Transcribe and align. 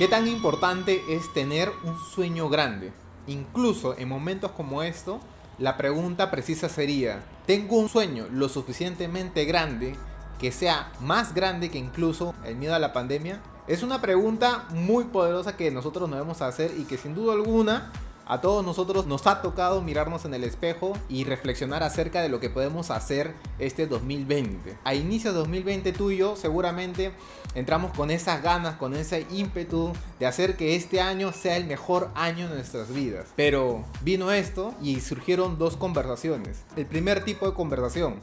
¿Qué 0.00 0.08
tan 0.08 0.26
importante 0.26 1.04
es 1.10 1.30
tener 1.34 1.70
un 1.84 1.94
sueño 1.98 2.48
grande? 2.48 2.90
Incluso 3.26 3.94
en 3.98 4.08
momentos 4.08 4.50
como 4.52 4.82
esto, 4.82 5.20
la 5.58 5.76
pregunta 5.76 6.30
precisa 6.30 6.70
sería, 6.70 7.22
¿tengo 7.44 7.76
un 7.76 7.90
sueño 7.90 8.26
lo 8.32 8.48
suficientemente 8.48 9.44
grande 9.44 9.94
que 10.38 10.52
sea 10.52 10.90
más 11.02 11.34
grande 11.34 11.70
que 11.70 11.76
incluso 11.76 12.34
el 12.46 12.56
miedo 12.56 12.74
a 12.74 12.78
la 12.78 12.94
pandemia? 12.94 13.42
Es 13.68 13.82
una 13.82 14.00
pregunta 14.00 14.64
muy 14.70 15.04
poderosa 15.04 15.58
que 15.58 15.70
nosotros 15.70 16.08
nos 16.08 16.18
debemos 16.18 16.40
hacer 16.40 16.72
y 16.78 16.84
que 16.84 16.96
sin 16.96 17.14
duda 17.14 17.34
alguna 17.34 17.92
a 18.30 18.40
todos 18.40 18.64
nosotros 18.64 19.06
nos 19.06 19.26
ha 19.26 19.42
tocado 19.42 19.82
mirarnos 19.82 20.24
en 20.24 20.34
el 20.34 20.44
espejo 20.44 20.92
y 21.08 21.24
reflexionar 21.24 21.82
acerca 21.82 22.22
de 22.22 22.28
lo 22.28 22.38
que 22.38 22.48
podemos 22.48 22.92
hacer 22.92 23.34
este 23.58 23.88
2020. 23.88 24.76
A 24.84 24.94
inicio 24.94 25.32
de 25.32 25.38
2020 25.40 25.92
tú 25.92 26.12
y 26.12 26.18
yo 26.18 26.36
seguramente 26.36 27.10
entramos 27.56 27.92
con 27.92 28.12
esas 28.12 28.40
ganas, 28.40 28.76
con 28.76 28.94
ese 28.94 29.26
ímpetu 29.32 29.92
de 30.20 30.26
hacer 30.26 30.56
que 30.56 30.76
este 30.76 31.00
año 31.00 31.32
sea 31.32 31.56
el 31.56 31.64
mejor 31.64 32.12
año 32.14 32.48
de 32.48 32.54
nuestras 32.54 32.94
vidas. 32.94 33.26
Pero 33.34 33.84
vino 34.02 34.30
esto 34.30 34.74
y 34.80 35.00
surgieron 35.00 35.58
dos 35.58 35.76
conversaciones. 35.76 36.62
El 36.76 36.86
primer 36.86 37.24
tipo 37.24 37.48
de 37.48 37.54
conversación. 37.54 38.20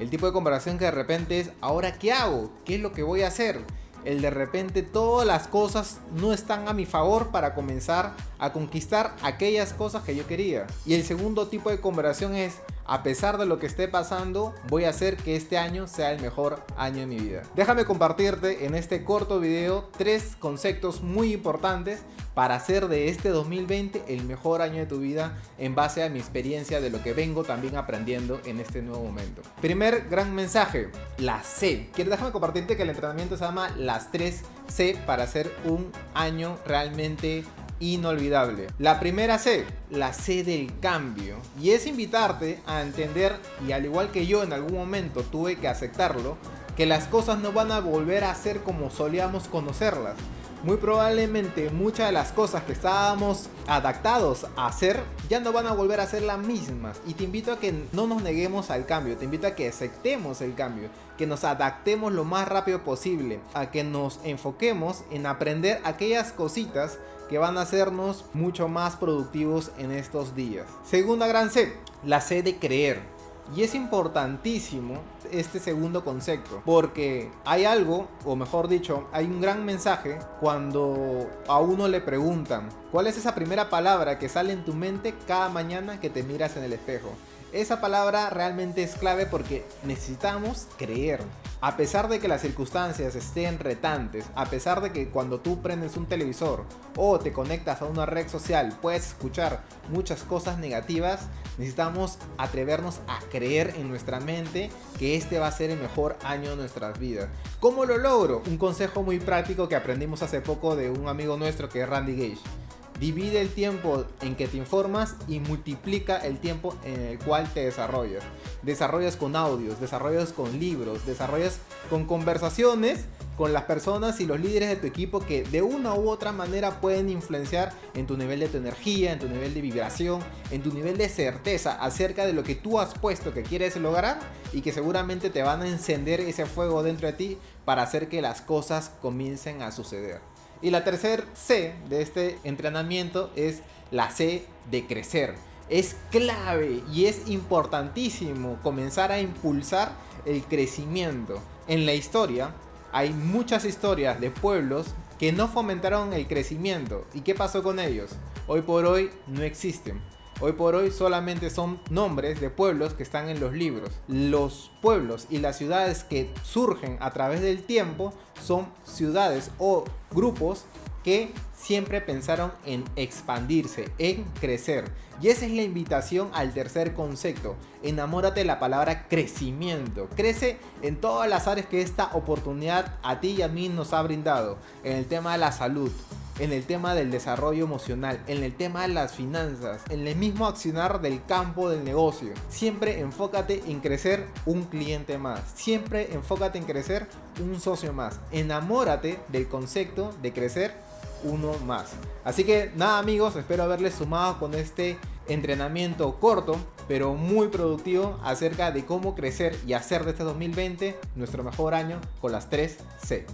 El 0.00 0.10
tipo 0.10 0.26
de 0.26 0.32
conversación 0.32 0.78
que 0.78 0.86
de 0.86 0.90
repente 0.90 1.38
es, 1.38 1.50
¿ahora 1.60 1.96
qué 1.96 2.12
hago? 2.12 2.50
¿Qué 2.64 2.74
es 2.74 2.80
lo 2.80 2.92
que 2.92 3.04
voy 3.04 3.22
a 3.22 3.28
hacer? 3.28 3.60
El 4.04 4.20
de 4.20 4.30
repente 4.30 4.82
todas 4.82 5.26
las 5.26 5.48
cosas 5.48 6.00
no 6.12 6.32
están 6.32 6.68
a 6.68 6.72
mi 6.72 6.86
favor 6.86 7.28
para 7.28 7.54
comenzar 7.54 8.14
a 8.38 8.52
conquistar 8.52 9.14
aquellas 9.22 9.72
cosas 9.72 10.02
que 10.04 10.14
yo 10.14 10.26
quería. 10.26 10.66
Y 10.84 10.94
el 10.94 11.04
segundo 11.04 11.48
tipo 11.48 11.70
de 11.70 11.80
conversación 11.80 12.34
es, 12.34 12.60
a 12.86 13.02
pesar 13.02 13.38
de 13.38 13.46
lo 13.46 13.58
que 13.58 13.66
esté 13.66 13.88
pasando, 13.88 14.54
voy 14.68 14.84
a 14.84 14.90
hacer 14.90 15.16
que 15.16 15.36
este 15.36 15.58
año 15.58 15.86
sea 15.86 16.12
el 16.12 16.20
mejor 16.20 16.62
año 16.76 17.00
de 17.00 17.06
mi 17.06 17.18
vida. 17.18 17.42
Déjame 17.54 17.84
compartirte 17.84 18.66
en 18.66 18.74
este 18.74 19.04
corto 19.04 19.40
video 19.40 19.88
tres 19.96 20.36
conceptos 20.38 21.02
muy 21.02 21.32
importantes 21.32 22.00
para 22.34 22.56
hacer 22.56 22.88
de 22.88 23.08
este 23.08 23.28
2020 23.28 24.04
el 24.08 24.24
mejor 24.24 24.60
año 24.60 24.78
de 24.78 24.86
tu 24.86 24.98
vida 24.98 25.38
en 25.56 25.74
base 25.74 26.02
a 26.02 26.08
mi 26.08 26.18
experiencia 26.18 26.80
de 26.80 26.90
lo 26.90 27.02
que 27.02 27.12
vengo 27.12 27.44
también 27.44 27.76
aprendiendo 27.76 28.40
en 28.44 28.60
este 28.60 28.82
nuevo 28.82 29.04
momento. 29.04 29.42
Primer 29.60 30.08
gran 30.08 30.34
mensaje, 30.34 30.90
la 31.18 31.42
C. 31.42 31.88
Quiero 31.94 32.10
déjame 32.10 32.32
compartirte 32.32 32.76
que 32.76 32.82
el 32.82 32.90
entrenamiento 32.90 33.36
se 33.36 33.44
llama 33.44 33.70
las 33.76 34.10
3 34.10 34.42
C 34.68 34.98
para 35.06 35.24
hacer 35.24 35.54
un 35.64 35.90
año 36.14 36.58
realmente 36.66 37.44
inolvidable. 37.80 38.66
La 38.78 39.00
primera 39.00 39.38
C, 39.38 39.64
la 39.90 40.12
C 40.12 40.44
del 40.44 40.78
cambio. 40.80 41.36
Y 41.60 41.70
es 41.70 41.86
invitarte 41.86 42.60
a 42.66 42.82
entender, 42.82 43.36
y 43.66 43.72
al 43.72 43.84
igual 43.84 44.10
que 44.10 44.26
yo 44.26 44.42
en 44.42 44.52
algún 44.52 44.74
momento 44.74 45.22
tuve 45.22 45.56
que 45.56 45.68
aceptarlo, 45.68 46.36
que 46.76 46.86
las 46.86 47.06
cosas 47.06 47.38
no 47.38 47.52
van 47.52 47.72
a 47.72 47.80
volver 47.80 48.24
a 48.24 48.34
ser 48.34 48.60
como 48.60 48.90
solíamos 48.90 49.48
conocerlas 49.48 50.16
muy 50.64 50.78
probablemente 50.78 51.68
muchas 51.70 52.06
de 52.06 52.12
las 52.12 52.32
cosas 52.32 52.62
que 52.64 52.72
estábamos 52.72 53.48
adaptados 53.66 54.46
a 54.56 54.66
hacer 54.66 55.02
ya 55.28 55.38
no 55.38 55.52
van 55.52 55.66
a 55.66 55.72
volver 55.72 56.00
a 56.00 56.06
ser 56.06 56.22
las 56.22 56.38
mismas. 56.38 57.00
Y 57.06 57.14
te 57.14 57.24
invito 57.24 57.52
a 57.52 57.60
que 57.60 57.86
no 57.92 58.06
nos 58.06 58.22
neguemos 58.22 58.70
al 58.70 58.86
cambio, 58.86 59.16
te 59.16 59.26
invito 59.26 59.46
a 59.46 59.54
que 59.54 59.68
aceptemos 59.68 60.40
el 60.40 60.54
cambio, 60.54 60.88
que 61.18 61.26
nos 61.26 61.44
adaptemos 61.44 62.12
lo 62.12 62.24
más 62.24 62.48
rápido 62.48 62.82
posible, 62.82 63.40
a 63.52 63.70
que 63.70 63.84
nos 63.84 64.20
enfoquemos 64.24 65.04
en 65.10 65.26
aprender 65.26 65.80
aquellas 65.84 66.32
cositas 66.32 66.98
que 67.28 67.38
van 67.38 67.58
a 67.58 67.62
hacernos 67.62 68.24
mucho 68.32 68.68
más 68.68 68.96
productivos 68.96 69.70
en 69.78 69.92
estos 69.92 70.34
días. 70.34 70.66
Segunda 70.84 71.26
gran 71.26 71.50
C, 71.50 71.74
la 72.04 72.20
C 72.20 72.42
de 72.42 72.56
creer. 72.56 73.13
Y 73.54 73.62
es 73.62 73.74
importantísimo 73.74 74.94
este 75.30 75.58
segundo 75.58 76.04
concepto, 76.04 76.62
porque 76.64 77.30
hay 77.44 77.64
algo, 77.64 78.08
o 78.24 78.36
mejor 78.36 78.68
dicho, 78.68 79.06
hay 79.12 79.26
un 79.26 79.40
gran 79.40 79.64
mensaje 79.64 80.18
cuando 80.40 81.28
a 81.46 81.58
uno 81.58 81.88
le 81.88 82.00
preguntan, 82.00 82.68
¿cuál 82.94 83.08
es 83.08 83.16
esa 83.16 83.34
primera 83.34 83.70
palabra 83.70 84.20
que 84.20 84.28
sale 84.28 84.52
en 84.52 84.64
tu 84.64 84.72
mente 84.72 85.16
cada 85.26 85.48
mañana 85.48 85.98
que 85.98 86.10
te 86.10 86.22
miras 86.22 86.56
en 86.56 86.62
el 86.62 86.72
espejo? 86.72 87.08
Esa 87.52 87.80
palabra 87.80 88.30
realmente 88.30 88.84
es 88.84 88.94
clave 88.94 89.26
porque 89.26 89.66
necesitamos 89.82 90.68
creer. 90.78 91.20
A 91.60 91.76
pesar 91.76 92.08
de 92.08 92.20
que 92.20 92.28
las 92.28 92.42
circunstancias 92.42 93.16
estén 93.16 93.58
retantes, 93.58 94.26
a 94.36 94.46
pesar 94.46 94.80
de 94.80 94.92
que 94.92 95.08
cuando 95.08 95.40
tú 95.40 95.60
prendes 95.60 95.96
un 95.96 96.06
televisor 96.06 96.62
o 96.96 97.18
te 97.18 97.32
conectas 97.32 97.82
a 97.82 97.86
una 97.86 98.06
red 98.06 98.28
social 98.28 98.78
puedes 98.80 99.08
escuchar 99.08 99.64
muchas 99.88 100.22
cosas 100.22 100.58
negativas, 100.58 101.22
necesitamos 101.58 102.18
atrevernos 102.38 103.00
a 103.08 103.18
creer 103.28 103.74
en 103.76 103.88
nuestra 103.88 104.20
mente 104.20 104.70
que 105.00 105.16
este 105.16 105.40
va 105.40 105.48
a 105.48 105.52
ser 105.52 105.70
el 105.70 105.80
mejor 105.80 106.16
año 106.22 106.50
de 106.50 106.56
nuestras 106.56 106.96
vidas. 107.00 107.28
¿Cómo 107.58 107.86
lo 107.86 107.98
logro? 107.98 108.44
Un 108.46 108.56
consejo 108.56 109.02
muy 109.02 109.18
práctico 109.18 109.68
que 109.68 109.74
aprendimos 109.74 110.22
hace 110.22 110.40
poco 110.40 110.76
de 110.76 110.90
un 110.90 111.08
amigo 111.08 111.36
nuestro 111.36 111.68
que 111.68 111.82
es 111.82 111.88
Randy 111.88 112.14
Gage. 112.14 112.63
Divide 113.00 113.40
el 113.40 113.48
tiempo 113.48 114.04
en 114.20 114.36
que 114.36 114.46
te 114.46 114.56
informas 114.56 115.16
y 115.26 115.40
multiplica 115.40 116.18
el 116.18 116.38
tiempo 116.38 116.76
en 116.84 117.00
el 117.00 117.18
cual 117.18 117.52
te 117.52 117.64
desarrollas. 117.64 118.22
Desarrollas 118.62 119.16
con 119.16 119.34
audios, 119.34 119.80
desarrollas 119.80 120.32
con 120.32 120.58
libros, 120.58 121.04
desarrollas 121.04 121.58
con 121.90 122.06
conversaciones 122.06 123.06
con 123.36 123.52
las 123.52 123.64
personas 123.64 124.20
y 124.20 124.26
los 124.26 124.38
líderes 124.38 124.68
de 124.68 124.76
tu 124.76 124.86
equipo 124.86 125.20
que 125.20 125.42
de 125.42 125.62
una 125.62 125.94
u 125.94 126.08
otra 126.08 126.32
manera 126.32 126.80
pueden 126.80 127.08
influenciar 127.08 127.72
en 127.94 128.06
tu 128.06 128.16
nivel 128.16 128.40
de 128.40 128.48
tu 128.48 128.58
energía, 128.58 129.12
en 129.12 129.18
tu 129.18 129.28
nivel 129.28 129.54
de 129.54 129.60
vibración, 129.60 130.20
en 130.50 130.62
tu 130.62 130.72
nivel 130.72 130.96
de 130.96 131.08
certeza 131.08 131.72
acerca 131.72 132.26
de 132.26 132.32
lo 132.32 132.44
que 132.44 132.54
tú 132.54 132.78
has 132.78 132.94
puesto 132.94 133.34
que 133.34 133.42
quieres 133.42 133.76
lograr 133.76 134.20
y 134.52 134.60
que 134.60 134.72
seguramente 134.72 135.30
te 135.30 135.42
van 135.42 135.62
a 135.62 135.68
encender 135.68 136.20
ese 136.20 136.46
fuego 136.46 136.82
dentro 136.82 137.08
de 137.08 137.14
ti 137.14 137.38
para 137.64 137.82
hacer 137.82 138.08
que 138.08 138.22
las 138.22 138.40
cosas 138.40 138.92
comiencen 139.02 139.62
a 139.62 139.72
suceder. 139.72 140.20
Y 140.62 140.70
la 140.70 140.84
tercer 140.84 141.24
C 141.34 141.74
de 141.88 142.02
este 142.02 142.38
entrenamiento 142.44 143.30
es 143.36 143.62
la 143.90 144.10
C 144.10 144.44
de 144.70 144.86
crecer. 144.86 145.34
Es 145.68 145.96
clave 146.10 146.82
y 146.92 147.06
es 147.06 147.28
importantísimo 147.28 148.58
comenzar 148.62 149.12
a 149.12 149.20
impulsar 149.20 149.92
el 150.26 150.42
crecimiento. 150.42 151.40
En 151.66 151.86
la 151.86 151.94
historia 151.94 152.54
hay 152.92 153.10
muchas 153.10 153.64
historias 153.64 154.20
de 154.20 154.30
pueblos 154.30 154.94
que 155.18 155.32
no 155.32 155.48
fomentaron 155.48 156.12
el 156.12 156.26
crecimiento. 156.26 157.06
¿Y 157.14 157.20
qué 157.20 157.34
pasó 157.34 157.62
con 157.62 157.78
ellos? 157.78 158.10
Hoy 158.46 158.62
por 158.62 158.84
hoy 158.84 159.10
no 159.26 159.42
existen. 159.42 160.00
Hoy 160.46 160.52
por 160.52 160.74
hoy 160.74 160.90
solamente 160.90 161.48
son 161.48 161.80
nombres 161.88 162.38
de 162.38 162.50
pueblos 162.50 162.92
que 162.92 163.02
están 163.02 163.30
en 163.30 163.40
los 163.40 163.54
libros. 163.54 163.88
Los 164.08 164.70
pueblos 164.82 165.26
y 165.30 165.38
las 165.38 165.56
ciudades 165.56 166.04
que 166.04 166.30
surgen 166.42 166.98
a 167.00 167.12
través 167.12 167.40
del 167.40 167.62
tiempo 167.62 168.12
son 168.42 168.68
ciudades 168.84 169.50
o 169.56 169.84
grupos 170.10 170.66
que 171.02 171.32
siempre 171.56 172.02
pensaron 172.02 172.52
en 172.66 172.84
expandirse, 172.94 173.88
en 173.96 174.24
crecer. 174.38 174.84
Y 175.22 175.28
esa 175.28 175.46
es 175.46 175.52
la 175.52 175.62
invitación 175.62 176.28
al 176.34 176.52
tercer 176.52 176.92
concepto. 176.92 177.56
Enamórate 177.82 178.40
de 178.40 178.46
la 178.46 178.58
palabra 178.58 179.08
crecimiento. 179.08 180.10
Crece 180.14 180.58
en 180.82 181.00
todas 181.00 181.26
las 181.26 181.48
áreas 181.48 181.68
que 181.68 181.80
esta 181.80 182.10
oportunidad 182.12 182.98
a 183.02 183.18
ti 183.18 183.36
y 183.38 183.40
a 183.40 183.48
mí 183.48 183.70
nos 183.70 183.94
ha 183.94 184.02
brindado. 184.02 184.58
En 184.82 184.98
el 184.98 185.06
tema 185.06 185.32
de 185.32 185.38
la 185.38 185.52
salud, 185.52 185.90
en 186.38 186.52
el 186.52 186.64
tema 186.64 186.94
del 186.94 187.10
desarrollo 187.10 187.64
emocional, 187.64 188.20
en 188.26 188.42
el 188.42 188.54
tema 188.54 188.82
de 188.82 188.88
las 188.88 189.12
finanzas, 189.12 189.82
en 189.90 190.06
el 190.06 190.16
mismo 190.16 190.46
accionar 190.46 191.00
del 191.00 191.24
campo 191.24 191.70
del 191.70 191.84
negocio. 191.84 192.32
Siempre 192.48 193.00
enfócate 193.00 193.62
en 193.66 193.80
crecer 193.80 194.26
un 194.46 194.64
cliente 194.64 195.18
más. 195.18 195.40
Siempre 195.54 196.12
enfócate 196.12 196.58
en 196.58 196.64
crecer 196.64 197.06
un 197.40 197.60
socio 197.60 197.92
más. 197.92 198.20
Enamórate 198.32 199.18
del 199.28 199.48
concepto 199.48 200.14
de 200.22 200.32
crecer 200.32 200.74
uno 201.22 201.52
más. 201.64 201.92
Así 202.24 202.44
que 202.44 202.70
nada 202.76 202.98
amigos, 202.98 203.36
espero 203.36 203.62
haberles 203.62 203.94
sumado 203.94 204.38
con 204.38 204.54
este 204.54 204.98
entrenamiento 205.28 206.20
corto 206.20 206.58
pero 206.88 207.14
muy 207.14 207.48
productivo 207.48 208.18
acerca 208.22 208.70
de 208.70 208.84
cómo 208.84 209.14
crecer 209.14 209.56
y 209.66 209.72
hacer 209.72 210.04
de 210.04 210.10
este 210.10 210.24
2020 210.24 210.98
nuestro 211.16 211.42
mejor 211.42 211.74
año 211.74 212.00
con 212.20 212.32
las 212.32 212.50
3 212.50 212.76
C. 213.02 213.26